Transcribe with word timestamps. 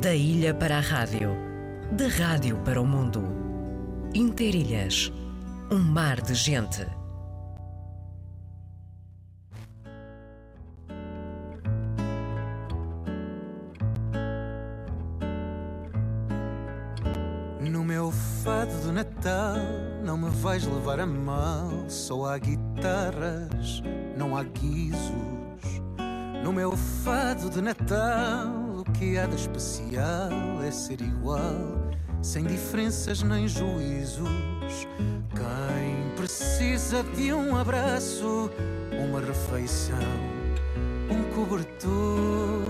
Da 0.00 0.12
ilha 0.12 0.52
para 0.52 0.78
a 0.78 0.80
rádio, 0.80 1.30
da 1.92 2.08
rádio 2.08 2.58
para 2.64 2.80
o 2.80 2.86
mundo. 2.86 3.22
Interilhas, 4.12 5.12
um 5.70 5.78
mar 5.78 6.20
de 6.20 6.34
gente. 6.34 6.84
No 17.60 17.84
meu 17.84 18.10
fado 18.10 18.72
de 18.82 18.90
Natal, 18.90 19.56
não 20.04 20.18
me 20.18 20.28
vais 20.28 20.66
levar 20.66 20.98
a 20.98 21.06
mal. 21.06 21.70
Só 21.88 22.26
há 22.26 22.38
guitarras, 22.38 23.80
não 24.18 24.36
há 24.36 24.42
guizos. 24.42 25.00
No 26.42 26.52
meu 26.52 26.76
fado 26.76 27.48
de 27.48 27.62
Natal, 27.62 28.73
que 28.94 29.18
há 29.18 29.26
de 29.26 29.36
especial 29.36 30.62
é 30.66 30.70
ser 30.70 31.00
igual, 31.00 31.90
sem 32.22 32.44
diferenças 32.44 33.22
nem 33.22 33.46
juízos. 33.46 34.28
Quem 35.34 36.16
precisa 36.16 37.02
de 37.02 37.32
um 37.32 37.56
abraço, 37.56 38.50
uma 38.92 39.20
refeição, 39.20 39.98
um 41.10 41.22
cobertor, 41.34 42.64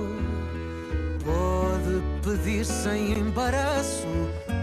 pode 1.25 2.03
pedir 2.23 2.65
sem 2.65 3.19
embaraço, 3.19 4.09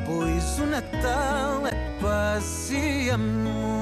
pois 0.05 0.59
o 0.59 0.65
Natal 0.65 1.67
é 1.67 1.97
paz 2.01 2.71
e 2.71 3.09
amor. 3.09 3.80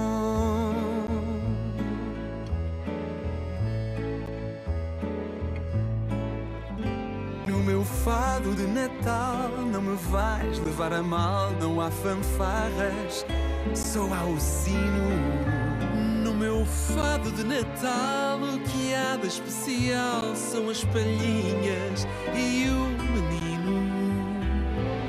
Fado 8.40 8.56
de 8.56 8.68
Natal. 8.68 9.50
Não 9.72 9.82
me 9.82 9.96
vais 10.10 10.60
levar 10.60 10.94
a 10.94 11.04
mal, 11.04 11.52
não 11.60 11.82
há 11.82 11.92
fanfarras, 11.92 13.26
só 13.76 14.08
há 14.14 14.24
o 14.26 14.40
sino. 14.40 15.10
No 16.24 16.34
meu 16.34 16.66
fado 16.66 17.32
de 17.32 17.44
Natal, 17.44 18.40
o 18.42 18.60
que 18.60 18.94
há 18.94 19.18
de 19.18 19.28
especial 19.28 20.36
são 20.36 20.70
as 20.70 20.84
palhinhas 20.86 22.08
e 22.34 22.70
o 22.70 22.86
menino. 23.12 23.84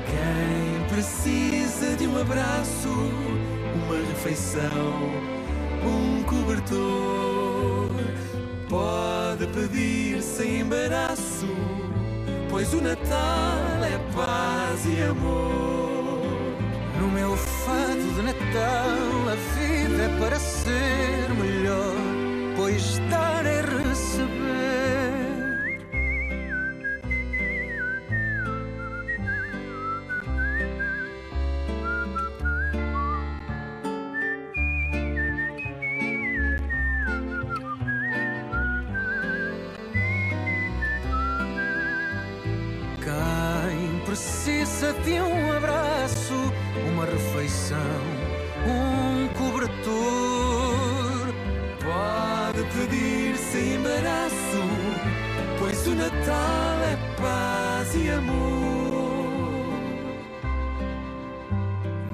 Quem 0.05 0.87
precisa 0.89 1.95
de 1.95 2.07
um 2.07 2.19
abraço, 2.19 2.89
uma 2.89 3.95
refeição, 4.09 4.93
um 5.85 6.23
cobertor, 6.23 7.91
pode 8.67 9.47
pedir 9.47 10.21
sem 10.21 10.61
embaraço 10.61 11.80
pois 12.51 12.73
o 12.73 12.81
Natal 12.81 13.81
é 13.81 13.97
paz 14.13 14.85
e 14.85 15.01
amor. 15.03 16.21
No 16.99 17.07
meu 17.07 17.35
fado 17.37 18.13
de 18.15 18.21
Natal, 18.21 19.29
a 19.31 19.35
vida 19.55 20.03
é 20.03 20.19
para 20.19 20.37
ser 20.37 21.29
melhor, 21.39 21.95
pois 22.57 22.99
dar 23.09 23.20
de 45.03 45.19
um 45.19 45.51
abraço, 45.51 46.33
uma 46.91 47.05
refeição, 47.05 47.77
um 48.67 49.27
cobertor. 49.37 49.71
Pode 51.83 52.63
pedir 52.75 53.35
sem 53.37 53.75
embaraço, 53.75 54.63
pois 55.59 55.87
o 55.87 55.95
Natal 55.95 56.79
é 56.83 56.97
paz 57.19 57.95
e 57.95 58.09
amor. 58.09 58.61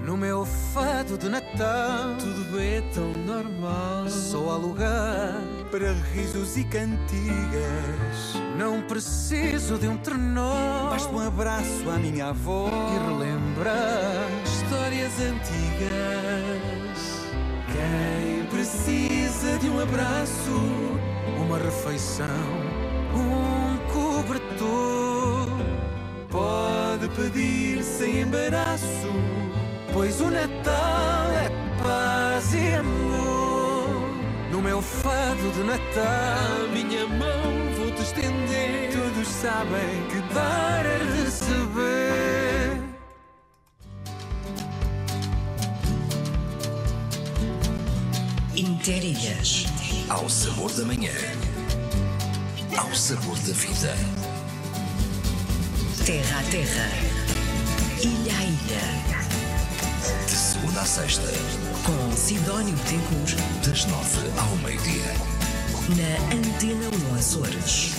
No 0.05 0.15
meu 0.15 0.45
fado 0.45 1.17
de 1.17 1.27
Natal, 1.27 2.15
tudo 2.17 2.59
é 2.59 2.81
tão 2.93 3.11
normal. 3.25 4.07
Só 4.07 4.51
há 4.51 4.55
lugar 4.55 5.56
para 5.71 5.93
risos 6.13 6.57
e 6.57 6.63
cantigas. 6.63 8.33
Não 8.57 8.81
preciso 8.81 9.77
de 9.77 9.87
um 9.87 9.97
trenó. 9.97 10.89
Basta 10.89 11.13
um 11.13 11.19
abraço 11.19 11.89
à 11.93 11.97
minha 11.97 12.27
avó 12.27 12.69
e 12.69 13.07
relembra 13.07 13.75
histórias 14.43 15.13
antigas. 15.19 15.87
Quem 17.67 18.45
precisa 18.45 19.57
de 19.59 19.69
um 19.69 19.79
abraço, 19.79 20.51
uma 21.45 21.57
refeição, 21.57 22.25
um 23.13 23.77
cobertor, 23.91 25.47
pode 26.29 27.09
pedir 27.09 27.83
sem 27.83 28.21
embaraço, 28.21 29.11
pois 29.93 30.19
o 30.21 30.29
Natal 30.31 31.31
é 31.31 31.49
paz 31.83 32.53
e 32.53 32.75
amor. 32.75 33.26
No 34.57 34.63
meu 34.63 34.81
fado 34.81 35.51
de 35.51 35.63
Natal, 35.65 36.65
a 36.65 36.71
minha 36.73 37.05
mão 37.05 37.75
vou 37.77 37.91
te 37.91 38.01
estender. 38.01 38.91
Todos 38.91 39.27
sabem 39.27 40.03
que 40.09 40.33
dar 40.33 40.83
é 40.83 40.97
receber. 41.21 42.81
Interilhas. 48.55 49.67
Ao 50.09 50.27
sabor 50.27 50.71
da 50.71 50.85
manhã. 50.85 51.13
Ao 52.75 52.95
sabor 52.95 53.37
da 53.37 53.53
vida. 53.53 53.95
Terra 56.03 56.39
a 56.39 56.43
terra. 56.49 56.89
Ilha 58.01 58.35
a 58.35 58.43
ilha. 58.43 60.25
De 60.25 60.31
segunda 60.31 60.81
a 60.81 60.85
sexta. 60.85 61.31
Com 61.85 62.11
Sidónio 62.17 62.75
Betancourt. 62.77 63.46
Das 63.67 63.85
nove 63.87 64.39
ao 64.39 64.55
meio-dia. 64.63 65.11
Na 65.89 66.33
Antena 66.33 66.89
1 67.11 67.15
Açores. 67.15 67.95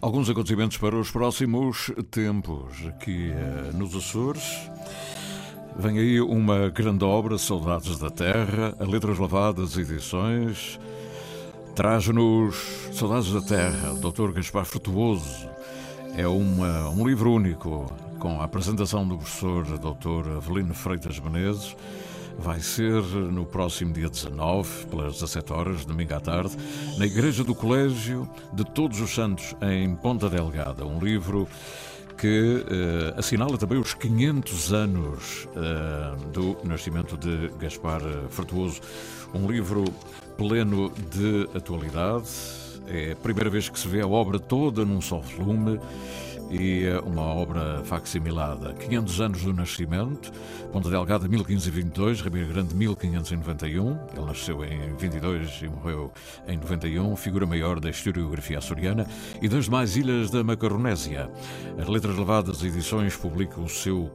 Alguns 0.00 0.28
acontecimentos 0.28 0.76
para 0.76 0.96
os 0.96 1.12
próximos 1.12 1.92
tempos. 2.10 2.88
Aqui 2.88 3.30
uh, 3.30 3.76
nos 3.76 3.94
Açores. 3.94 4.42
Vem 5.78 6.00
aí 6.00 6.20
uma 6.20 6.70
grande 6.70 7.04
obra, 7.04 7.38
Saudades 7.38 8.00
da 8.00 8.10
Terra, 8.10 8.74
a 8.80 8.84
Letras 8.84 9.16
Lavadas 9.16 9.78
Edições. 9.78 10.80
Traz-nos 11.76 12.56
Saudades 12.94 13.30
da 13.30 13.42
Terra, 13.42 13.94
Dr. 14.00 14.32
Gaspar 14.32 14.64
Frutuoso. 14.64 15.48
É 16.16 16.26
uma, 16.26 16.88
um 16.88 17.06
livro 17.06 17.32
único, 17.32 17.92
com 18.18 18.40
a 18.40 18.44
apresentação 18.44 19.06
do 19.06 19.18
professor 19.18 19.64
Dr. 19.78 20.36
Avelino 20.36 20.74
Freitas 20.74 21.20
Menezes. 21.20 21.76
Vai 22.38 22.60
ser 22.60 23.02
no 23.02 23.46
próximo 23.46 23.92
dia 23.92 24.08
19, 24.08 24.86
pelas 24.86 25.14
17 25.14 25.52
horas, 25.52 25.84
domingo 25.84 26.14
à 26.14 26.20
tarde, 26.20 26.56
na 26.98 27.06
Igreja 27.06 27.42
do 27.42 27.54
Colégio 27.54 28.28
de 28.52 28.64
Todos 28.64 29.00
os 29.00 29.14
Santos, 29.14 29.54
em 29.62 29.94
Ponta 29.96 30.28
Delgada. 30.28 30.84
Um 30.84 30.98
livro 30.98 31.48
que 32.18 32.64
uh, 32.64 33.18
assinala 33.18 33.58
também 33.58 33.78
os 33.78 33.94
500 33.94 34.72
anos 34.72 35.48
uh, 35.48 36.28
do 36.30 36.56
nascimento 36.64 37.16
de 37.16 37.48
Gaspar 37.58 38.00
Frutuoso. 38.30 38.80
Um 39.34 39.46
livro 39.46 39.84
pleno 40.36 40.90
de 41.10 41.48
atualidade. 41.56 42.28
É 42.86 43.12
a 43.12 43.16
primeira 43.16 43.48
vez 43.48 43.68
que 43.68 43.78
se 43.78 43.88
vê 43.88 44.00
a 44.00 44.06
obra 44.06 44.38
toda 44.38 44.84
num 44.84 45.00
só 45.00 45.18
volume 45.18 45.80
e 46.50 46.84
uma 47.04 47.22
obra 47.22 47.82
facsimilada. 47.84 48.74
500 48.74 49.20
anos 49.20 49.42
do 49.42 49.52
nascimento, 49.52 50.32
Ponta 50.72 50.90
Delgada 50.90 51.26
1522, 51.26 52.20
Ribeiro 52.20 52.52
Grande 52.52 52.74
1591. 52.74 53.98
Ele 54.14 54.26
nasceu 54.26 54.64
em 54.64 54.94
22 54.96 55.62
e 55.62 55.68
morreu 55.68 56.12
em 56.46 56.56
91, 56.56 57.16
figura 57.16 57.46
maior 57.46 57.80
da 57.80 57.90
historiografia 57.90 58.58
açoriana 58.58 59.06
e 59.40 59.48
das 59.48 59.64
demais 59.64 59.96
ilhas 59.96 60.30
da 60.30 60.44
Macaronésia. 60.44 61.30
As 61.78 61.88
Letras 61.88 62.16
Levadas 62.16 62.62
Edições 62.62 63.16
publica 63.16 63.60
o 63.60 63.68
seu 63.68 64.10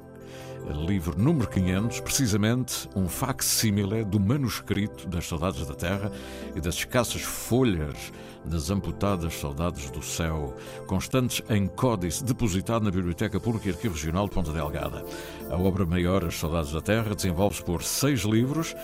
livro 0.86 1.18
número 1.18 1.48
500, 1.48 2.00
precisamente 2.02 2.90
um 2.96 3.08
facsímile 3.08 4.04
do 4.04 4.20
manuscrito 4.20 5.08
das 5.08 5.28
Saudades 5.28 5.66
da 5.66 5.74
Terra 5.74 6.12
e 6.56 6.62
das 6.62 6.76
escassas 6.76 7.22
folhas 7.22 8.12
das 8.46 8.70
amputadas 8.70 9.34
saudades 9.40 9.90
do 9.92 10.02
céu, 10.02 10.56
constantes 10.88 11.42
em 11.50 11.68
códice 11.68 12.24
depositado 12.24 12.84
na 12.84 12.92
Biblioteca 12.92 13.40
Pública 13.40 13.68
e 13.68 13.72
Arquivo 13.72 13.96
Regional 13.96 14.28
de 14.28 14.34
Ponta 14.34 14.52
Delgada. 14.52 15.06
A 15.50 15.58
obra 15.58 15.86
maior, 15.86 16.24
As 16.24 16.36
Saudades 16.36 16.72
da 16.72 16.82
Terra, 16.82 17.14
desenvolve-se 17.14 17.64
por 17.64 17.84
seis 17.84 18.22
livros 18.22 18.76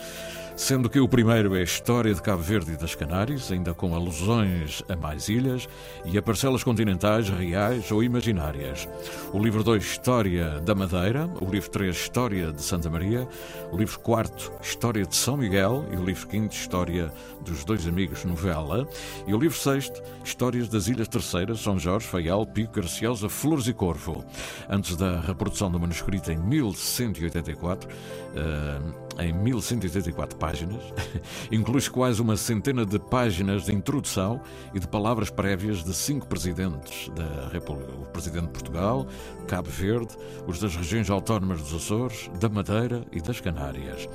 sendo 0.56 0.90
que 0.90 1.00
o 1.00 1.08
primeiro 1.08 1.56
é 1.56 1.62
história 1.62 2.14
de 2.14 2.22
Cabo 2.22 2.42
Verde 2.42 2.74
e 2.74 2.78
das 2.78 2.96
Canárias, 2.96 3.52
ainda 3.52 3.74
com 3.74 3.94
alusões 3.94 4.82
a 4.88 4.96
mais 4.96 5.28
ilhas 5.28 5.68
e 6.06 6.18
a 6.18 6.22
parcelas 6.22 6.64
continentais 6.64 7.30
reais 7.30 7.92
ou 7.92 8.02
imaginárias. 8.02 8.88
O 9.34 9.40
livro 9.40 9.64
2, 9.64 9.84
História 9.84 10.62
da 10.62 10.74
Madeira, 10.74 11.30
o 11.42 11.46
livro 11.46 11.70
3, 11.70 11.96
História 11.96 12.54
de 12.54 12.62
Santa 12.62 12.90
Maria, 12.90 13.28
o 13.72 13.78
livro 13.78 14.00
4, 14.00 14.54
História 14.62 15.06
de 15.06 15.16
São 15.16 15.36
Miguel 15.36 15.86
e 15.92 15.98
o 15.98 16.06
livro 16.06 16.26
5, 16.32 16.54
História 16.54 17.12
dos 17.42 17.66
Dois 17.66 17.86
Amigos, 17.86 18.24
novela, 18.24 18.88
e 19.28 19.34
o 19.34 19.38
livro 19.38 19.58
6, 19.58 19.92
Histórias 20.24 20.70
das 20.70 20.88
Ilhas 20.88 21.10
Terceiras, 21.10 21.60
São 21.60 21.78
Jorge, 21.78 22.08
Faial, 22.08 22.46
Pico, 22.46 22.76
Graciosa, 22.76 23.28
Flores 23.28 23.68
e 23.68 23.74
Corvo. 23.74 24.24
Antes 24.70 24.96
da 24.96 25.20
reprodução 25.20 25.70
do 25.70 25.80
manuscrito 25.80 26.32
em 26.32 26.38
1184, 26.38 27.90
uh, 27.90 29.05
em 29.20 29.34
1184 29.34 30.38
páginas, 30.38 30.82
inclui 31.52 31.82
quase 31.90 32.22
uma 32.22 32.38
centena 32.38 32.86
de 32.86 33.00
páginas 33.00 33.66
de 33.66 33.74
introdução 33.74 34.42
e 34.74 34.80
de 34.80 34.88
palavras 34.88 35.30
prévias 35.30 35.84
de 35.84 35.94
cinco 35.94 36.26
presidentes 36.28 37.10
da 37.10 37.50
República: 37.50 37.92
o 37.92 38.06
presidente 38.06 38.46
de 38.46 38.52
Portugal, 38.52 39.08
Cabo 39.48 39.70
Verde, 39.70 40.16
os 40.48 40.60
das 40.60 40.76
regiões 40.76 41.10
autónomas 41.10 41.62
dos 41.62 41.74
Açores, 41.74 42.30
da 42.40 42.50
Madeira 42.50 43.06
e 43.12 43.22
das 43.22 43.40
Canárias. 43.40 44.08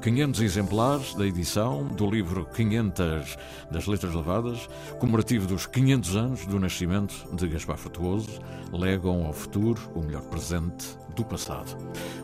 500 0.00 0.40
exemplares 0.42 1.14
da 1.14 1.26
edição 1.26 1.84
do 1.88 2.08
livro 2.08 2.46
500 2.54 3.36
das 3.70 3.86
Letras 3.86 4.14
Lavadas, 4.14 4.68
comemorativo 5.00 5.46
dos 5.46 5.66
500 5.66 6.16
anos 6.16 6.46
do 6.46 6.60
nascimento 6.60 7.26
de 7.34 7.48
Gaspar 7.48 7.76
Frutuoso, 7.76 8.40
legam 8.72 9.26
ao 9.26 9.32
futuro 9.32 9.80
o 9.94 10.00
melhor 10.00 10.22
presente 10.22 10.96
do 11.18 11.24
passado. 11.24 11.76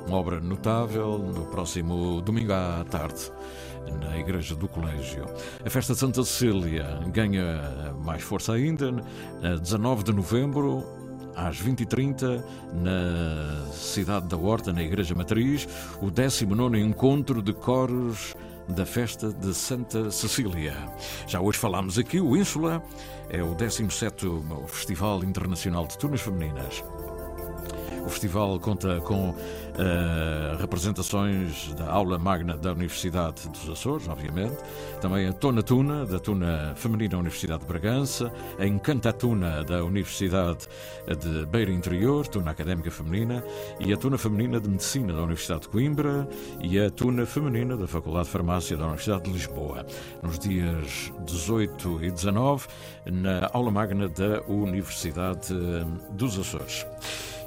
Uma 0.07 0.17
obra 0.17 0.41
notável 0.41 1.19
no 1.19 1.47
próximo 1.47 2.21
domingo 2.21 2.53
à 2.53 2.85
tarde 2.89 3.31
na 4.01 4.17
Igreja 4.17 4.55
do 4.55 4.69
Colégio. 4.69 5.27
A 5.65 5.69
festa 5.69 5.93
de 5.95 5.99
Santa 5.99 6.23
Cecília 6.23 7.01
ganha 7.09 7.93
mais 8.05 8.23
força 8.23 8.53
ainda, 8.53 8.93
19 9.61 10.05
de 10.05 10.13
novembro, 10.13 10.85
às 11.35 11.61
20h30, 11.61 12.43
na 12.73 13.67
cidade 13.73 14.29
da 14.29 14.37
Horta, 14.37 14.73
na 14.73 14.83
Igreja 14.83 15.15
Matriz, 15.15 15.67
o 16.01 16.09
19 16.09 16.79
Encontro 16.79 17.43
de 17.43 17.53
Coros 17.53 18.35
da 18.69 18.87
Festa 18.87 19.33
de 19.33 19.53
Santa 19.53 20.11
Cecília. 20.11 20.77
Já 21.27 21.41
hoje 21.41 21.59
falámos 21.59 21.99
aqui, 21.99 22.21
o 22.21 22.37
Ínsula 22.37 22.81
é 23.29 23.43
o 23.43 23.57
17º 23.57 24.69
Festival 24.69 25.25
Internacional 25.25 25.85
de 25.87 25.99
Tunas 25.99 26.21
Femininas. 26.21 26.83
O 28.05 28.09
festival 28.09 28.59
conta 28.61 29.01
com 29.01 29.35
uh, 29.75 30.57
representações 30.61 31.73
da 31.75 31.91
aula 31.91 32.19
magna 32.19 32.57
da 32.57 32.73
Universidade 32.73 33.49
dos 33.49 33.69
Açores, 33.69 34.09
obviamente, 34.09 34.57
também 35.01 35.27
a 35.27 35.33
Tona 35.33 35.63
Tuna, 35.63 36.07
da 36.07 36.19
Tuna 36.19 36.75
Feminina 36.77 37.19
Universidade 37.19 37.61
de 37.61 37.67
Bragança, 37.67 38.33
a 38.59 38.67
Encantatuna 38.67 39.65
da 39.65 39.85
Universidade 39.85 40.67
de 41.19 41.47
Beira 41.47 41.73
Interior, 41.73 42.27
Tuna 42.27 42.51
Académica 42.51 42.91
Feminina, 42.91 43.45
e 43.81 43.93
a 43.93 43.97
Tuna 43.97 44.17
Feminina 44.17 44.61
de 44.61 44.69
Medicina 44.69 45.13
da 45.13 45.23
Universidade 45.23 45.63
de 45.63 45.69
Coimbra. 45.69 46.29
E 46.61 46.79
a 46.79 46.91
Tuna 46.91 47.27
Feminina 47.27 47.77
da 47.77 47.87
Faculdade 47.87 48.27
de 48.27 48.31
Farmácia 48.31 48.77
da 48.77 48.85
Universidade 48.85 49.25
de 49.25 49.33
Lisboa, 49.33 49.85
nos 50.23 50.39
dias 50.39 51.13
18 51.27 52.05
e 52.05 52.11
19, 52.11 52.67
na 53.07 53.51
aula 53.53 53.71
magna 53.71 54.09
da 54.09 54.43
Universidade 54.43 55.55
dos 56.11 56.39
Açores. 56.39 56.87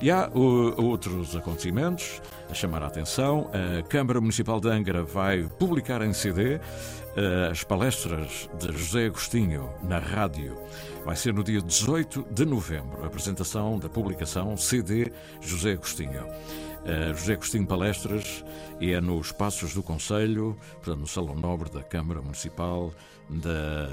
E 0.01 0.11
há 0.11 0.29
uh, 0.29 0.83
outros 0.83 1.35
acontecimentos 1.35 2.16
a 2.49 2.53
chamar 2.53 2.83
a 2.83 2.87
atenção. 2.87 3.49
A 3.53 3.83
Câmara 3.83 4.19
Municipal 4.19 4.59
de 4.59 4.69
Angra 4.69 5.03
vai 5.03 5.43
publicar 5.59 6.01
em 6.01 6.13
CD 6.13 6.55
uh, 6.55 7.51
as 7.51 7.63
palestras 7.63 8.49
de 8.59 8.71
José 8.71 9.05
Agostinho 9.05 9.69
na 9.83 9.99
rádio. 9.99 10.57
Vai 11.05 11.15
ser 11.15 11.33
no 11.33 11.43
dia 11.43 11.61
18 11.61 12.27
de 12.31 12.45
novembro, 12.45 13.03
a 13.03 13.07
apresentação 13.07 13.79
da 13.79 13.89
publicação 13.89 14.55
CD 14.57 15.11
José 15.41 15.71
Agostinho. 15.71 16.23
Uh, 16.23 17.13
José 17.15 17.33
Agostinho 17.33 17.65
Palestras 17.65 18.45
é 18.79 19.01
nos 19.01 19.31
Passos 19.31 19.73
do 19.73 19.83
Conselho, 19.83 20.57
portanto, 20.75 20.99
no 20.99 21.07
Salão 21.07 21.35
Nobre 21.35 21.69
da 21.69 21.83
Câmara 21.83 22.21
Municipal 22.21 22.93
da 23.29 23.89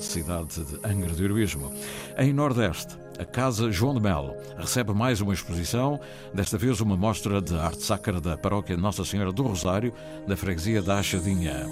cidade 0.00 0.64
de 0.64 0.76
Angra 0.84 1.12
do 1.12 1.24
Heroísmo. 1.24 1.72
Em 2.18 2.32
Nordeste, 2.32 3.03
a 3.18 3.24
Casa 3.24 3.70
João 3.70 3.94
de 3.94 4.00
Melo 4.00 4.36
recebe 4.56 4.92
mais 4.92 5.20
uma 5.20 5.32
exposição, 5.32 6.00
desta 6.32 6.58
vez 6.58 6.80
uma 6.80 6.96
mostra 6.96 7.40
de 7.40 7.56
arte 7.56 7.82
sacra 7.82 8.20
da 8.20 8.36
paróquia 8.36 8.76
Nossa 8.76 9.04
Senhora 9.04 9.32
do 9.32 9.42
Rosário, 9.42 9.92
da 10.26 10.36
freguesia 10.36 10.82
da 10.82 10.98
Achadinha. 10.98 11.66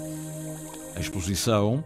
A 0.95 0.99
exposição 0.99 1.83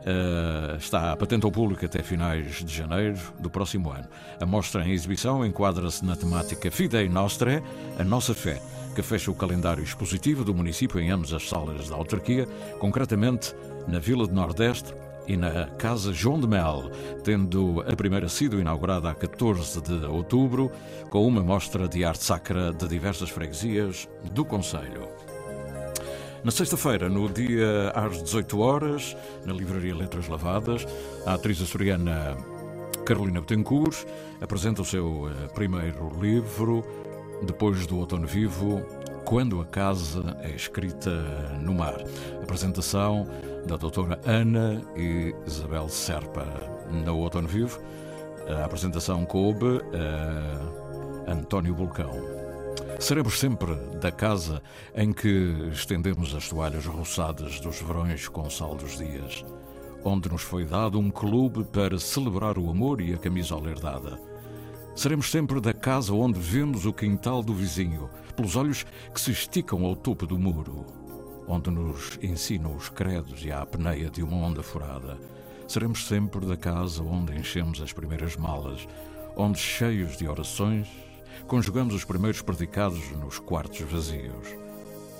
Uh, 0.00 0.78
está 0.78 1.14
patente 1.14 1.44
ao 1.44 1.52
público 1.52 1.84
até 1.84 2.02
finais 2.02 2.64
de 2.64 2.74
janeiro 2.74 3.18
do 3.38 3.50
próximo 3.50 3.90
ano. 3.90 4.08
A 4.40 4.46
mostra 4.46 4.82
em 4.82 4.92
exibição 4.92 5.44
enquadra-se 5.44 6.02
na 6.02 6.16
temática 6.16 6.70
Fidei 6.70 7.06
Nostre, 7.06 7.62
a 7.98 8.02
nossa 8.02 8.32
fé, 8.32 8.62
que 8.94 9.02
fecha 9.02 9.30
o 9.30 9.34
calendário 9.34 9.84
expositivo 9.84 10.42
do 10.42 10.54
município 10.54 10.98
em 10.98 11.10
ambas 11.10 11.34
as 11.34 11.46
salas 11.46 11.90
da 11.90 11.96
autarquia, 11.96 12.48
concretamente 12.78 13.54
na 13.86 13.98
Vila 13.98 14.26
de 14.26 14.32
Nordeste 14.32 14.94
e 15.26 15.36
na 15.36 15.66
Casa 15.78 16.12
João 16.12 16.40
de 16.40 16.46
Mel, 16.46 16.90
tendo 17.22 17.84
a 17.86 17.94
primeira 17.94 18.28
sido 18.28 18.60
inaugurada 18.60 19.10
a 19.10 19.14
14 19.14 19.80
de 19.80 20.06
outubro, 20.06 20.70
com 21.10 21.26
uma 21.26 21.42
mostra 21.42 21.88
de 21.88 22.04
arte 22.04 22.24
sacra 22.24 22.72
de 22.72 22.88
diversas 22.88 23.30
freguesias 23.30 24.08
do 24.32 24.44
Conselho. 24.44 25.08
Na 26.42 26.50
sexta-feira, 26.50 27.08
no 27.08 27.28
dia 27.28 27.90
às 27.94 28.22
18 28.22 28.58
horas, 28.60 29.16
na 29.44 29.52
Livraria 29.52 29.94
Letras 29.94 30.26
Lavadas, 30.26 30.86
a 31.26 31.34
atriz 31.34 31.60
açoriana 31.60 32.36
Carolina 33.04 33.40
Betancourt 33.40 34.06
apresenta 34.40 34.82
o 34.82 34.84
seu 34.84 35.28
eh, 35.28 35.48
primeiro 35.48 36.10
livro, 36.20 36.84
Depois 37.42 37.86
do 37.86 37.98
Outono 37.98 38.26
Vivo, 38.26 38.82
Quando 39.30 39.60
a 39.60 39.64
Casa 39.64 40.36
é 40.42 40.50
Escrita 40.50 41.08
no 41.62 41.72
Mar. 41.72 41.94
Apresentação 42.42 43.28
da 43.64 43.76
doutora 43.76 44.20
Ana 44.26 44.82
e 44.96 45.32
Isabel 45.46 45.88
Serpa. 45.88 46.44
No 46.90 47.16
Outono 47.16 47.46
Vivo, 47.46 47.78
a 48.48 48.64
apresentação 48.64 49.24
coube 49.24 49.80
a 51.28 51.30
António 51.32 51.72
Bulcão. 51.76 52.10
Seremos 52.98 53.38
sempre 53.38 53.72
da 54.00 54.10
casa 54.10 54.60
em 54.96 55.12
que 55.12 55.68
estendemos 55.70 56.34
as 56.34 56.48
toalhas 56.48 56.84
roçadas 56.84 57.60
dos 57.60 57.80
verões 57.80 58.26
com 58.26 58.50
sal 58.50 58.74
dos 58.74 58.98
dias, 58.98 59.44
onde 60.02 60.28
nos 60.28 60.42
foi 60.42 60.64
dado 60.64 60.98
um 60.98 61.08
clube 61.08 61.62
para 61.62 62.00
celebrar 62.00 62.58
o 62.58 62.68
amor 62.68 63.00
e 63.00 63.14
a 63.14 63.16
camisola 63.16 63.70
herdada. 63.70 64.18
Seremos 64.94 65.30
sempre 65.30 65.60
da 65.60 65.72
casa 65.72 66.12
onde 66.12 66.38
vemos 66.38 66.84
o 66.84 66.92
quintal 66.92 67.42
do 67.42 67.54
vizinho, 67.54 68.10
pelos 68.36 68.56
olhos 68.56 68.84
que 69.14 69.20
se 69.20 69.30
esticam 69.30 69.84
ao 69.84 69.94
topo 69.94 70.26
do 70.26 70.38
muro, 70.38 70.84
onde 71.46 71.70
nos 71.70 72.18
ensinam 72.22 72.74
os 72.74 72.88
credos 72.88 73.44
e 73.44 73.50
a 73.50 73.62
apneia 73.62 74.10
de 74.10 74.22
uma 74.22 74.36
onda 74.36 74.62
furada. 74.62 75.18
Seremos 75.66 76.06
sempre 76.06 76.44
da 76.44 76.56
casa 76.56 77.02
onde 77.02 77.34
enchemos 77.34 77.80
as 77.80 77.92
primeiras 77.92 78.36
malas, 78.36 78.86
onde, 79.36 79.58
cheios 79.58 80.16
de 80.16 80.28
orações, 80.28 80.88
conjugamos 81.46 81.94
os 81.94 82.04
primeiros 82.04 82.42
predicados 82.42 83.10
nos 83.12 83.38
quartos 83.38 83.80
vazios. 83.80 84.48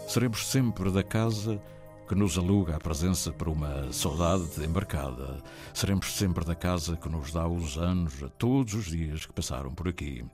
Seremos 0.08 0.48
sempre 0.48 0.90
da 0.90 1.04
casa 1.04 1.62
que 2.10 2.16
nos 2.16 2.36
aluga 2.36 2.74
a 2.74 2.80
presença 2.80 3.30
por 3.30 3.48
uma 3.48 3.92
saudade 3.92 4.64
embarcada. 4.64 5.40
Seremos 5.72 6.12
sempre 6.16 6.44
da 6.44 6.56
casa 6.56 6.96
que 6.96 7.08
nos 7.08 7.30
dá 7.30 7.46
os 7.46 7.78
anos 7.78 8.20
a 8.20 8.28
todos 8.28 8.74
os 8.74 8.86
dias 8.86 9.26
que 9.26 9.32
passaram 9.32 9.72
por 9.72 9.86
aqui. 9.86 10.24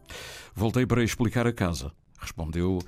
Voltei 0.54 0.86
para 0.86 1.04
explicar 1.04 1.46
a 1.46 1.52
casa, 1.52 1.92
respondeu 2.18 2.78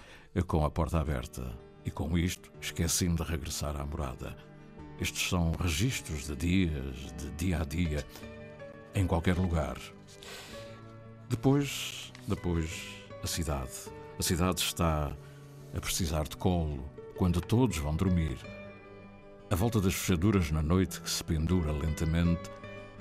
com 0.46 0.64
a 0.64 0.70
porta 0.70 0.98
aberta. 0.98 1.54
E 1.84 1.90
com 1.90 2.16
isto, 2.16 2.50
esqueci-me 2.62 3.14
de 3.14 3.22
regressar 3.22 3.78
à 3.78 3.84
morada. 3.84 4.34
Estes 4.98 5.28
são 5.28 5.52
registros 5.52 6.26
de 6.26 6.34
dias, 6.34 7.12
de 7.18 7.30
dia 7.32 7.60
a 7.60 7.64
dia, 7.64 8.06
em 8.94 9.06
qualquer 9.06 9.36
lugar. 9.36 9.76
Depois, 11.28 12.10
depois, 12.26 12.86
a 13.22 13.26
cidade. 13.26 13.70
A 14.18 14.22
cidade 14.22 14.62
está 14.62 15.12
a 15.74 15.78
precisar 15.78 16.26
de 16.26 16.38
colo 16.38 16.90
quando 17.18 17.38
todos 17.38 17.76
vão 17.76 17.94
dormir. 17.94 18.38
A 19.50 19.54
volta 19.56 19.80
das 19.80 19.94
fechaduras 19.94 20.50
na 20.50 20.62
noite 20.62 21.00
que 21.00 21.08
se 21.08 21.24
pendura 21.24 21.72
lentamente, 21.72 22.50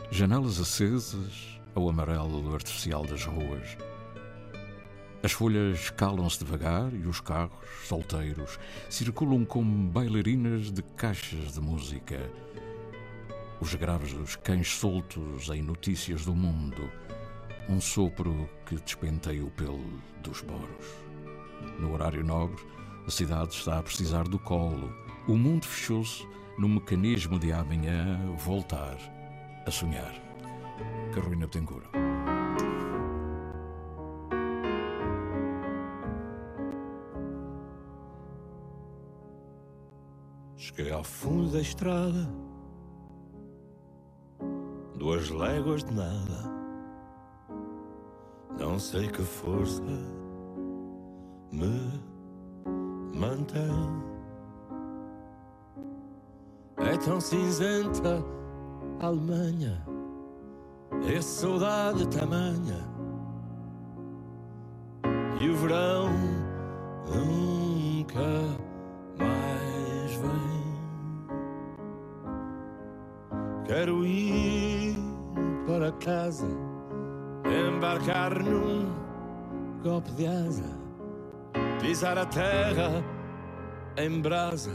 janelas 0.10 0.62
acesas 0.62 1.60
ao 1.76 1.90
amarelo 1.90 2.54
artificial 2.54 3.06
das 3.06 3.26
ruas. 3.26 3.78
As 5.22 5.34
folhas 5.34 5.90
calam-se 5.90 6.40
devagar 6.40 6.94
e 6.94 7.06
os 7.06 7.20
carros, 7.20 7.68
solteiros, 7.84 8.58
circulam 8.90 9.44
como 9.44 9.90
bailarinas 9.90 10.72
de 10.72 10.82
caixas 10.96 11.52
de 11.52 11.60
música. 11.60 12.32
Os 13.60 13.76
graves 13.76 14.14
dos 14.14 14.38
cães 14.38 14.70
soltos 14.70 15.50
em 15.50 15.62
notícias 15.62 16.24
do 16.24 16.34
mundo. 16.34 16.90
Um 17.68 17.82
sopro 17.82 18.50
que 18.66 18.76
despenteia 18.76 19.44
o 19.44 19.52
pelo 19.52 19.84
dos 20.24 20.40
poros. 20.44 20.96
No 21.78 21.94
horário 21.94 22.24
nobre, 22.24 22.64
A 23.08 23.10
cidade 23.10 23.54
está 23.54 23.80
a 23.80 23.84
precisar 23.84 24.28
do 24.28 24.38
colo. 24.38 24.92
O 25.30 25.38
mundo 25.38 25.66
fechou-se 25.66 26.28
no 26.58 26.68
mecanismo 26.68 27.40
de 27.40 27.54
amanhã 27.54 28.20
voltar 28.36 28.98
a 29.66 29.72
sonhar. 29.72 30.14
Carolina 31.14 31.48
Betancourt. 31.48 31.88
Cheguei 40.58 40.92
ao 40.92 41.04
fundo 41.04 41.54
da 41.54 41.62
estrada, 41.62 42.30
duas 44.98 45.30
léguas 45.30 45.82
de 45.86 45.94
nada. 45.94 46.52
Não 48.60 48.78
sei 48.78 49.08
que 49.08 49.22
força 49.22 49.82
me 51.54 52.17
mantém. 53.18 54.08
É 56.78 56.96
tão 56.98 57.20
cinzenta 57.20 58.24
a 59.00 59.08
Alemanha, 59.08 59.84
é 61.08 61.22
saudade 61.22 62.08
tamanha. 62.08 62.88
E 65.42 65.50
o 65.50 65.56
verão 65.56 66.10
nunca 67.08 68.58
mais 69.20 70.12
vem. 70.16 70.68
Quero 73.66 74.06
ir 74.06 74.96
para 75.66 75.92
casa, 75.94 76.48
embarcar 77.46 78.44
num 78.44 78.88
golpe 79.84 80.12
de 80.12 80.26
asa, 80.26 80.77
pisar 81.80 82.18
a 82.18 82.26
terra 82.26 83.04
em 83.98 84.22
brasa, 84.22 84.72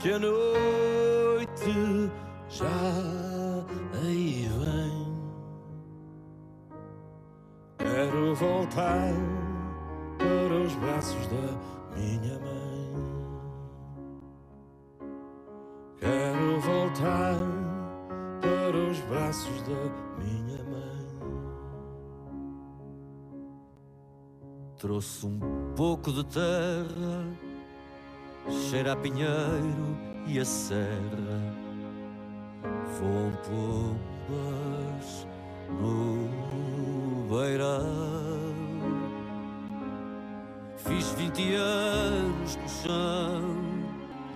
que 0.00 0.12
a 0.12 0.18
noite 0.18 2.10
já 2.48 2.66
aí 4.02 4.48
vem. 4.48 5.14
Quero 7.78 8.34
voltar 8.34 9.12
para 10.18 10.54
os 10.64 10.74
braços 10.76 11.26
da 11.28 11.96
minha 11.96 12.38
mãe. 12.38 12.64
Quero 15.98 16.60
voltar 16.60 17.38
para 18.40 18.76
os 18.76 19.00
braços 19.00 19.62
da 19.62 20.22
minha 20.22 20.62
mãe. 20.64 20.93
Trouxe 24.84 25.24
um 25.24 25.40
pouco 25.74 26.12
de 26.12 26.22
terra, 26.26 27.26
cheira 28.68 28.92
a 28.92 28.96
pinheiro 28.96 29.96
e 30.26 30.38
a 30.38 30.44
serra. 30.44 31.40
Voam 33.00 33.32
pombas 34.28 35.26
no 35.70 36.28
beirão. 37.34 38.52
Fiz 40.76 41.12
20 41.12 41.54
anos 41.54 42.56
no 42.56 42.68
chão, 42.68 43.56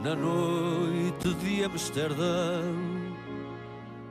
na 0.03 0.17
noite 0.17 1.35
de 1.45 1.63
Amsterdão. 1.63 2.75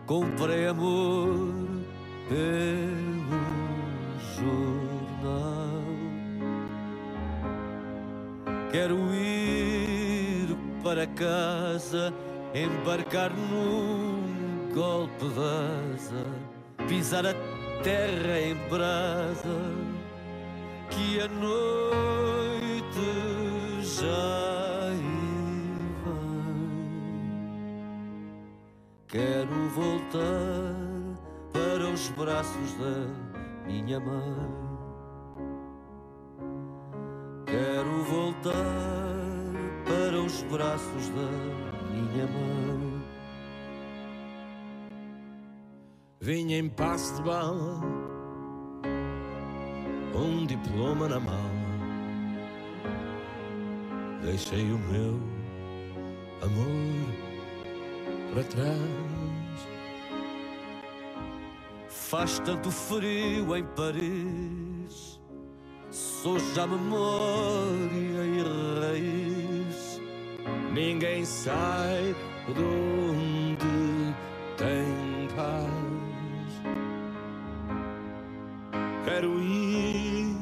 Comprei 0.06 0.68
amor 0.68 1.52
pelo 2.30 3.42
jornal. 4.36 4.87
Quero 8.72 8.98
ir 9.14 10.58
para 10.84 11.08
casa, 11.08 12.14
embarcar 12.54 13.32
num 13.32 14.70
golpe 14.74 15.26
asa, 15.96 16.26
pisar 16.88 17.26
a 17.26 17.34
terra 17.82 18.42
em 18.42 18.56
brasa, 18.70 19.58
que 20.90 21.20
a 21.22 21.28
noite 21.30 22.28
já 23.82 24.90
vem. 24.92 25.18
Quero 29.08 29.70
voltar 29.70 30.76
para 31.54 31.90
os 31.90 32.10
braços 32.10 32.74
da 32.74 33.08
minha 33.66 34.00
mãe. 34.00 34.67
Voltar 38.08 38.54
para 39.86 40.22
os 40.22 40.42
braços 40.44 41.10
da 41.10 41.30
minha 41.92 42.28
mãe. 42.28 43.04
Vinha 46.20 46.58
em 46.58 46.70
passo 46.70 47.16
de 47.16 47.24
bala, 47.24 47.82
um 50.16 50.46
diploma 50.46 51.08
na 51.08 51.20
mala. 51.20 51.58
Deixei 54.24 54.72
o 54.72 54.78
meu 54.78 55.20
amor 56.42 57.28
para 58.34 58.44
trás. 58.44 59.18
Faz 61.88 62.40
tanto 62.40 62.72
frio 62.72 63.56
em 63.56 63.64
Paris, 63.76 65.17
sou 66.22 66.40
já 66.56 66.66
memória 66.66 68.24
e 68.26 68.42
raiz. 68.82 70.02
Ninguém 70.74 71.24
sai 71.24 72.16
de 72.48 72.62
onde 72.64 74.16
tem 74.58 75.28
paz. 75.36 75.68
Quero 79.06 79.40
ir 79.42 80.36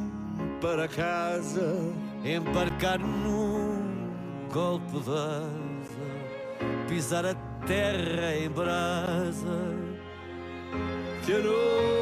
para 0.62 0.88
casa, 0.88 1.94
embarcar 2.24 3.00
num 3.00 4.08
golpe 4.52 5.00
de 5.00 5.12
asa, 5.12 6.88
pisar 6.88 7.26
a 7.26 7.36
terra 7.66 8.36
em 8.38 8.50
brasa, 8.50 9.76
que 11.26 11.34
a 11.34 11.40
noite 11.40 11.95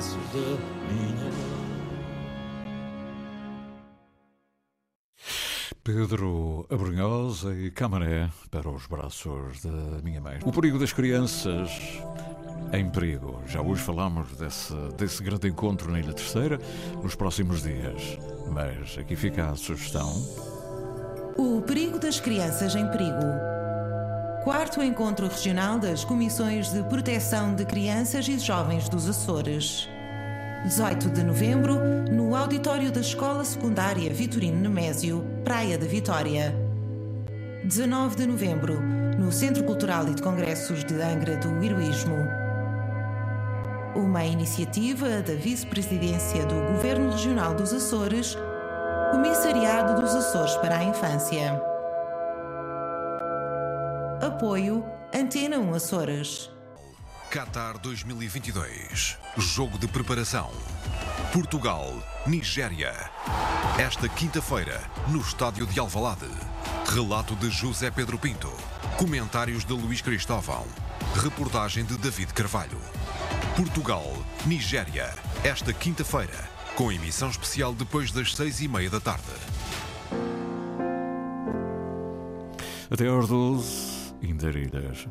braços 0.00 0.16
da 0.32 0.38
minha 0.88 1.24
mãe. 1.24 1.70
Pedro 5.84 6.66
Abrunhosa 6.70 7.54
e 7.54 7.70
Camaré 7.70 8.30
para 8.50 8.70
os 8.70 8.86
braços 8.86 9.62
da 9.62 10.00
minha 10.02 10.20
mãe. 10.20 10.38
O 10.44 10.52
perigo 10.52 10.78
das 10.78 10.92
crianças 10.92 11.70
em 12.72 12.88
perigo. 12.88 13.42
Já 13.46 13.60
hoje 13.60 13.82
falámos 13.82 14.34
desse, 14.36 14.74
desse 14.96 15.22
grande 15.22 15.48
encontro 15.48 15.90
na 15.90 15.98
Ilha 15.98 16.14
Terceira 16.14 16.58
nos 17.02 17.14
próximos 17.14 17.62
dias. 17.62 18.18
Mas 18.50 18.96
aqui 18.96 19.14
fica 19.16 19.50
a 19.50 19.56
sugestão. 19.56 20.10
O 21.36 21.60
perigo 21.62 21.98
das 21.98 22.20
crianças 22.20 22.74
em 22.74 22.88
perigo. 22.90 23.49
Quarto 24.44 24.82
encontro 24.82 25.28
regional 25.28 25.78
das 25.78 26.02
Comissões 26.02 26.72
de 26.72 26.82
Proteção 26.84 27.54
de 27.54 27.66
Crianças 27.66 28.26
e 28.26 28.38
Jovens 28.38 28.88
dos 28.88 29.06
Açores. 29.06 29.86
18 30.64 31.10
de 31.10 31.22
novembro, 31.22 31.78
no 32.10 32.34
auditório 32.34 32.90
da 32.90 33.00
Escola 33.00 33.44
Secundária 33.44 34.10
Vitorino 34.14 34.58
Nemésio, 34.58 35.26
Praia 35.44 35.76
da 35.76 35.84
Vitória. 35.84 36.54
19 37.64 38.16
de 38.16 38.26
novembro, 38.26 38.80
no 39.18 39.30
Centro 39.30 39.62
Cultural 39.64 40.08
e 40.08 40.14
de 40.14 40.22
Congressos 40.22 40.84
de 40.84 40.94
Angra 41.02 41.36
do 41.36 41.62
Heroísmo. 41.62 42.16
Uma 43.94 44.24
iniciativa 44.24 45.20
da 45.20 45.34
Vice-Presidência 45.34 46.46
do 46.46 46.54
Governo 46.72 47.10
Regional 47.10 47.54
dos 47.54 47.74
Açores, 47.74 48.38
Comissariado 49.10 50.00
dos 50.00 50.14
Açores 50.14 50.56
para 50.56 50.78
a 50.78 50.84
Infância. 50.84 51.60
Apoio 54.40 54.82
Antena 55.14 55.58
1 55.58 55.74
Açores. 55.74 56.50
Qatar 57.30 57.76
2022. 57.76 59.18
Jogo 59.36 59.78
de 59.78 59.86
preparação. 59.86 60.50
Portugal, 61.30 61.92
Nigéria. 62.26 62.94
Esta 63.78 64.08
quinta-feira, 64.08 64.80
no 65.08 65.20
estádio 65.20 65.66
de 65.66 65.78
Alvalade. 65.78 66.30
Relato 66.86 67.36
de 67.36 67.50
José 67.50 67.90
Pedro 67.90 68.18
Pinto. 68.18 68.50
Comentários 68.96 69.62
de 69.62 69.74
Luís 69.74 70.00
Cristóvão. 70.00 70.64
Reportagem 71.16 71.84
de 71.84 71.98
David 71.98 72.32
Carvalho. 72.32 72.80
Portugal, 73.54 74.10
Nigéria. 74.46 75.14
Esta 75.44 75.70
quinta-feira, 75.74 76.48
com 76.74 76.90
emissão 76.90 77.28
especial 77.28 77.74
depois 77.74 78.10
das 78.10 78.34
seis 78.34 78.62
e 78.62 78.68
meia 78.68 78.88
da 78.88 79.00
tarde. 79.00 79.20
Até 82.90 83.06
às 83.06 83.28
12, 83.28 83.89
Indarilhas. 84.22 85.08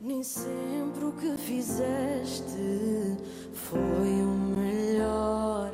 Nem 0.00 0.22
sempre 0.22 1.04
o 1.04 1.12
que 1.12 1.36
fizeste 1.38 3.16
foi 3.54 4.22
o 4.22 4.56
melhor. 4.56 5.72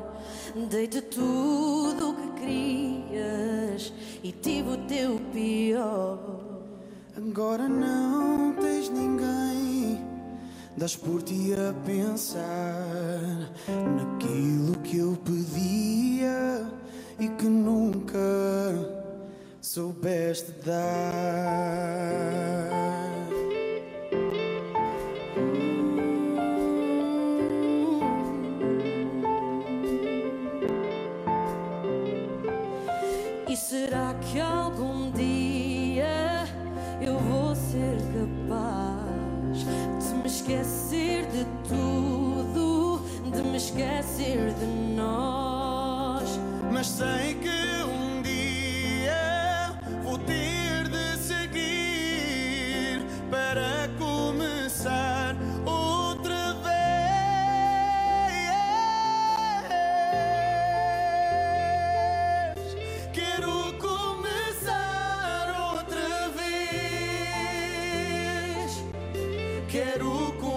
Dei-te 0.71 1.03
tudo 1.03 2.11
o 2.11 2.15
que 2.15 2.41
querias 2.41 3.93
e 4.23 4.33
tive 4.33 4.71
o 4.71 4.77
teu 4.87 5.19
pior. 5.33 6.19
Agora 7.17 7.69
não 7.69 8.55
tens 8.55 8.89
ninguém, 8.89 10.01
das 10.77 10.97
por 10.97 11.23
ti 11.23 11.53
a 11.55 11.73
pensar 11.85 13.51
naquilo 13.97 14.79
que 14.79 14.99
eu 14.99 15.17
pedia 15.25 16.67
e 17.19 17.29
que 17.29 17.47
nunca 17.47 18.19
soubeste 19.61 20.53
dar. 20.65 20.82
Quero 69.93 70.52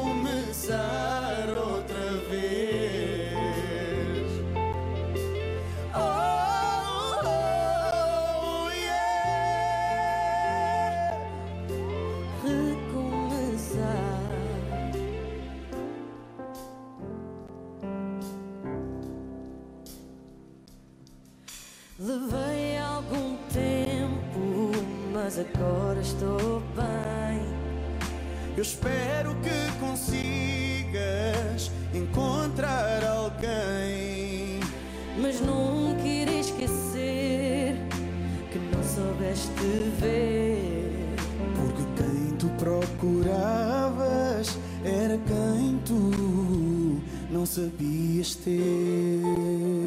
não 47.46 47.52
sabias 47.52 48.34
ter. 48.36 49.85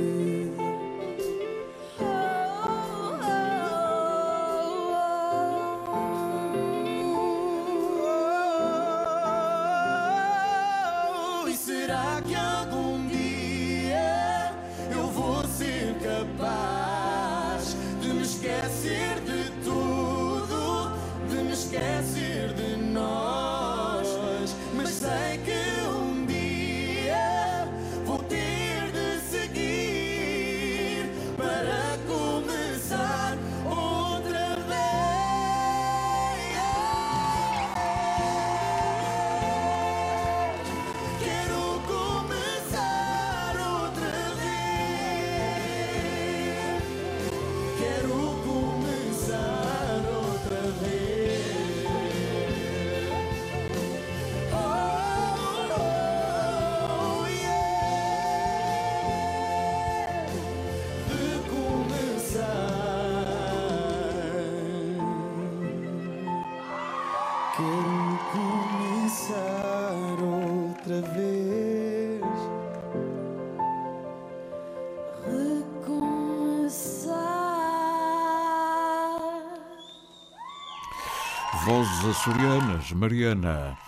Vozes 81.78 82.04
açorianas, 82.06 82.90
Mariana, 82.90 83.78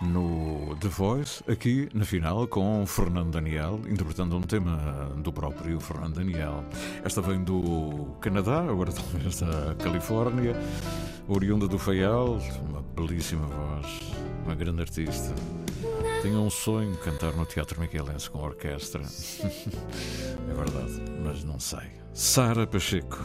no 0.00 0.74
The 0.80 0.88
Voice, 0.88 1.44
aqui 1.48 1.88
na 1.94 2.04
final 2.04 2.48
com 2.48 2.84
Fernando 2.84 3.30
Daniel, 3.30 3.80
interpretando 3.88 4.36
um 4.36 4.40
tema 4.40 5.12
do 5.18 5.32
próprio 5.32 5.78
Fernando 5.78 6.14
Daniel. 6.16 6.64
Esta 7.04 7.20
vem 7.20 7.44
do 7.44 8.16
Canadá, 8.20 8.62
agora 8.62 8.90
talvez 8.90 9.38
da 9.38 9.76
Califórnia, 9.76 10.56
oriunda 11.28 11.68
do 11.68 11.78
Faial, 11.78 12.40
uma 12.68 12.82
belíssima 12.82 13.46
voz, 13.46 13.86
uma 14.44 14.56
grande 14.56 14.80
artista. 14.80 15.32
Tenho 16.22 16.40
um 16.40 16.50
sonho 16.50 16.96
cantar 16.96 17.32
no 17.36 17.46
Teatro 17.46 17.80
Miquelense 17.80 18.28
com 18.28 18.40
orquestra. 18.40 19.02
é 20.50 20.52
verdade, 20.52 21.00
mas 21.22 21.44
não 21.44 21.60
sei. 21.60 21.92
Sara 22.12 22.66
Pacheco. 22.66 23.20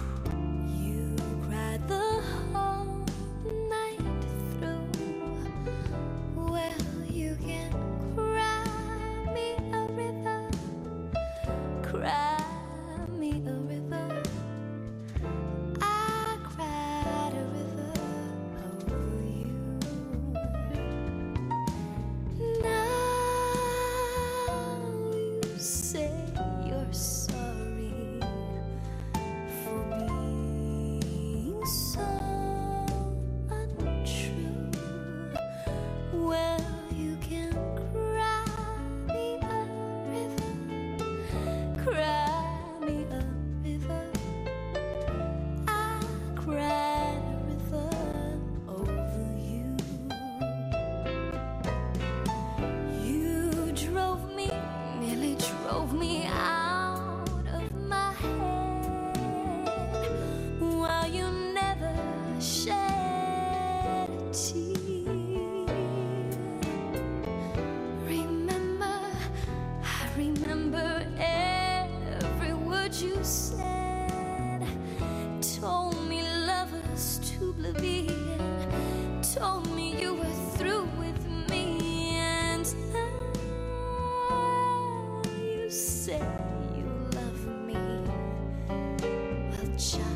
shine. 89.81 90.10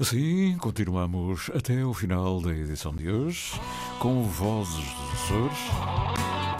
Assim, 0.00 0.56
continuamos 0.56 1.50
até 1.54 1.84
o 1.84 1.92
final 1.92 2.40
da 2.40 2.52
edição 2.52 2.90
de 2.96 3.10
hoje 3.10 3.52
com 3.98 4.22
Vozes 4.22 4.76
dos 4.76 5.12
Açores. 5.12 5.58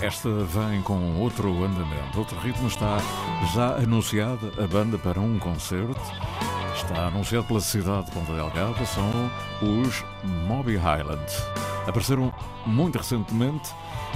Esta 0.02 0.28
vem 0.44 0.82
com 0.82 1.18
outro 1.18 1.48
andamento, 1.64 2.18
outro 2.18 2.38
ritmo. 2.40 2.68
Está 2.68 2.98
já 3.54 3.76
anunciada 3.76 4.52
a 4.62 4.66
banda 4.66 4.98
para 4.98 5.18
um 5.18 5.38
concerto. 5.38 5.98
Está 6.74 7.06
anunciado 7.06 7.46
pela 7.46 7.62
cidade 7.62 8.06
de 8.06 8.12
Ponta 8.12 8.30
Delgada. 8.34 8.84
São 8.84 9.10
os 9.62 10.04
Moby 10.46 10.76
Highland. 10.76 11.24
Apareceram 11.86 12.30
muito 12.66 12.98
recentemente 12.98 13.70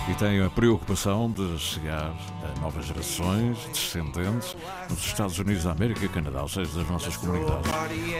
e 0.08 0.14
têm 0.14 0.44
a 0.44 0.50
preocupação 0.50 1.30
de 1.30 1.58
chegar 1.58 2.12
a 2.42 2.60
novas 2.60 2.86
gerações 2.86 3.58
descendentes 3.66 4.56
nos 4.90 4.98
Estados 4.98 5.38
Unidos 5.38 5.64
da 5.64 5.72
América 5.72 6.04
e 6.04 6.08
Canadá, 6.08 6.42
ou 6.42 6.48
seja, 6.48 6.78
das 6.78 6.88
nossas 6.88 7.16
comunidades, 7.16 7.70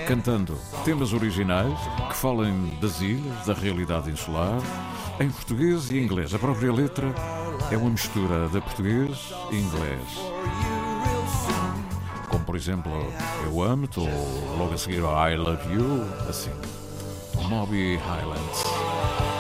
cantando 0.07 0.59
temas 0.85 1.13
originais 1.13 1.79
que 2.09 2.17
falem 2.17 2.79
das 2.81 3.01
ilhas, 3.01 3.47
da 3.47 3.53
realidade 3.53 4.11
insular, 4.11 4.59
em 5.21 5.31
português 5.31 5.91
e 5.91 5.99
inglês. 5.99 6.35
A 6.35 6.39
própria 6.39 6.73
letra 6.73 7.13
é 7.71 7.77
uma 7.77 7.91
mistura 7.91 8.49
de 8.49 8.61
português 8.61 9.33
e 9.51 9.57
inglês. 9.57 10.01
Como 12.29 12.45
por 12.45 12.57
exemplo, 12.57 12.93
Eu 13.45 13.63
Amo-te, 13.63 14.01
ou 14.01 14.57
logo 14.59 14.73
a 14.73 14.79
seguir 14.79 14.99
I 14.99 15.37
Love 15.37 15.73
You, 15.73 16.05
assim. 16.29 16.51
Moby 17.49 17.97
Highlands. 17.97 19.34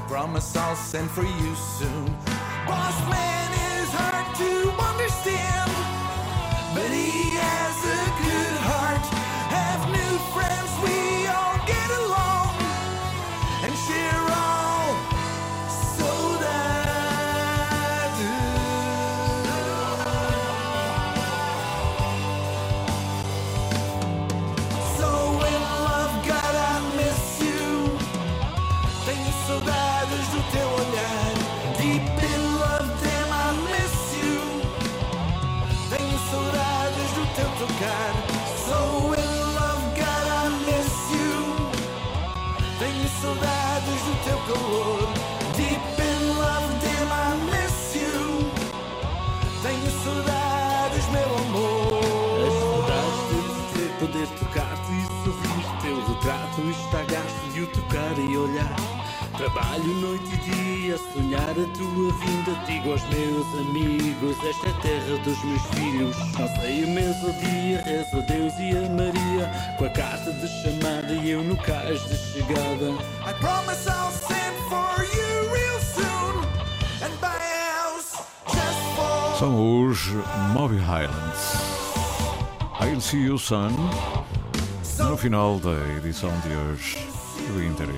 Promise 0.00 0.56
I'll 0.56 0.76
send 0.76 1.10
for 1.10 1.22
you 1.24 1.54
soon. 1.54 2.06
Boss 2.66 2.98
man 3.10 3.50
is 3.80 3.90
hard 3.92 4.36
to 4.36 4.52
understand, 4.90 5.70
but 6.74 6.90
he 6.90 7.30
has 7.36 7.76
a 7.98 8.11
dia, 61.42 61.62
a 61.62 61.68
tua 61.76 62.12
vinda 62.12 62.64
Digo 62.66 62.92
aos 62.92 63.02
meus 63.08 63.46
amigos, 63.58 64.36
esta 64.44 64.68
é 64.68 64.70
a 64.70 64.74
terra 64.74 65.18
dos 65.24 65.44
meus 65.44 65.62
filhos 65.74 66.16
Não 66.38 66.48
sei 66.56 66.84
imenso 66.84 67.26
o 67.26 67.32
dia, 67.32 67.82
rezo 67.82 68.18
a 68.18 68.20
Deus 68.20 68.52
e 68.58 68.76
a 68.76 68.88
Maria 68.90 69.76
Com 69.78 69.84
a 69.84 69.90
carta 69.90 70.32
de 70.32 70.48
chamada 70.48 71.12
e 71.12 71.30
eu 71.30 71.42
no 71.42 71.56
cais 71.56 72.00
de 72.08 72.16
chegada 72.16 72.90
I 73.26 73.34
promise 73.40 73.88
I'll 73.88 74.10
send 74.10 74.56
for 74.68 75.04
you 75.04 75.52
real 75.52 75.80
soon 75.80 76.44
and 77.02 77.20
buy 77.20 77.36
a 77.36 77.90
house 77.90 78.24
just 78.46 78.78
for 78.96 79.38
São 79.38 79.88
os 79.88 79.98
Moby 80.54 80.76
Highlands. 80.76 81.72
I'll 82.80 83.00
see 83.00 83.22
you, 83.22 83.38
son. 83.38 83.70
No 84.98 85.16
final 85.16 85.58
da 85.58 85.72
edição 85.96 86.30
de 86.40 86.54
hoje 86.54 86.98
do 87.52 87.62
Inter 87.62 87.88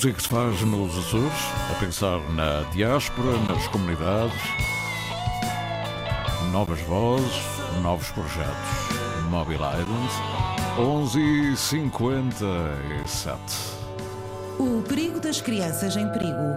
música 0.00 0.14
que 0.14 0.22
se 0.22 0.28
faz 0.30 0.62
nos 0.62 0.98
Açores, 0.98 1.30
a 1.70 1.74
pensar 1.78 2.18
na 2.32 2.62
diáspora, 2.72 3.36
nas 3.46 3.68
comunidades, 3.68 4.40
novas 6.50 6.80
vozes, 6.82 7.42
novos 7.82 8.10
projetos. 8.12 8.54
Mobile 9.28 9.58
Islands, 9.58 10.14
11h57. 10.78 13.36
O 14.58 14.80
perigo 14.88 15.20
das 15.20 15.42
crianças 15.42 15.94
em 15.96 16.08
perigo. 16.08 16.54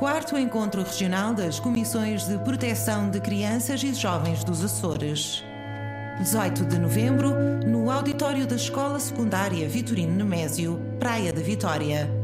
Quarto 0.00 0.36
encontro 0.36 0.82
regional 0.82 1.34
das 1.34 1.60
Comissões 1.60 2.26
de 2.26 2.36
Proteção 2.38 3.10
de 3.10 3.20
Crianças 3.20 3.80
e 3.84 3.94
Jovens 3.94 4.42
dos 4.42 4.64
Açores. 4.64 5.44
18 6.18 6.64
de 6.64 6.80
novembro, 6.80 7.32
no 7.64 7.92
auditório 7.92 8.44
da 8.44 8.56
Escola 8.56 8.98
Secundária 8.98 9.68
Vitorino 9.68 10.16
Nemésio, 10.16 10.80
Praia 10.98 11.32
da 11.32 11.40
Vitória. 11.40 12.23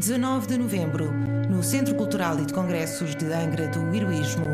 19 0.00 0.46
de 0.46 0.56
novembro, 0.56 1.12
no 1.50 1.62
Centro 1.62 1.94
Cultural 1.94 2.38
e 2.38 2.46
de 2.46 2.54
Congressos 2.54 3.14
de 3.14 3.30
Angra 3.34 3.68
do 3.68 3.94
Heroísmo. 3.94 4.46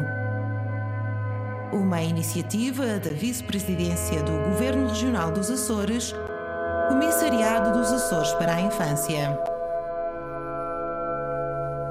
Uma 1.73 2.03
iniciativa 2.03 2.99
da 2.99 3.11
Vice-Presidência 3.11 4.25
do 4.25 4.33
Governo 4.51 4.89
Regional 4.89 5.31
dos 5.31 5.49
Açores, 5.49 6.13
Comissariado 6.89 7.79
dos 7.79 7.93
Açores 7.93 8.33
para 8.33 8.57
a 8.57 8.61
Infância. 8.61 9.39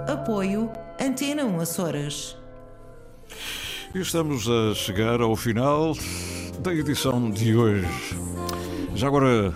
Apoio 0.06 0.70
Antena 1.00 1.46
1 1.46 1.62
Açores. 1.62 2.36
Estamos 3.94 4.50
a 4.50 4.76
chegar 4.76 5.22
ao 5.22 5.34
final 5.34 5.94
da 6.60 6.74
edição 6.74 7.32
de 7.32 7.56
hoje. 7.56 7.88
Já 8.96 9.08
agora 9.08 9.54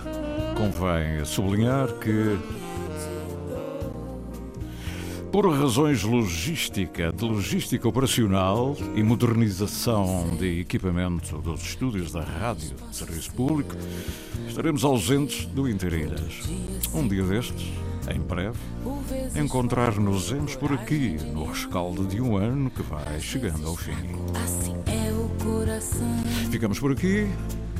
convém 0.55 1.25
sublinhar 1.25 1.87
que, 1.95 2.39
por 5.31 5.47
razões 5.51 6.03
logística, 6.03 7.11
de 7.11 7.23
logística 7.23 7.87
operacional 7.87 8.75
e 8.95 9.03
modernização 9.03 10.35
de 10.37 10.61
equipamento 10.61 11.37
dos 11.37 11.61
estúdios 11.61 12.11
da 12.11 12.21
rádio 12.21 12.75
de 12.89 12.95
serviço 12.95 13.31
público, 13.33 13.75
estaremos 14.47 14.83
ausentes 14.83 15.45
do 15.45 15.69
Interilhas. 15.69 16.41
Um 16.93 17.07
dia 17.07 17.23
destes, 17.23 17.67
em 18.13 18.19
breve, 18.19 18.57
encontrar-nos-emos 19.35 20.55
por 20.55 20.73
aqui, 20.73 21.17
no 21.31 21.45
rescaldo 21.45 22.05
de 22.05 22.19
um 22.19 22.35
ano 22.35 22.69
que 22.71 22.81
vai 22.81 23.19
chegando 23.19 23.67
ao 23.67 23.75
fim. 23.75 23.93
Ficamos 26.49 26.79
por 26.79 26.91
aqui. 26.91 27.27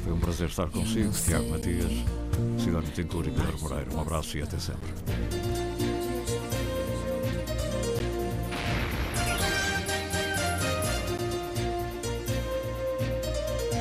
Foi 0.04 0.14
um 0.14 0.20
prazer 0.20 0.50
estar 0.50 0.68
consigo, 0.70 1.12
Tiago 1.12 1.50
Matias, 1.50 1.92
Cidade 2.64 2.92
Tentura 2.92 3.28
e 3.28 3.32
Pedro 3.32 3.60
Moreira. 3.60 3.88
Um 3.94 4.02
abraço 4.02 4.38
e 4.38 4.42
até 4.42 4.58
sempre. 4.58 4.90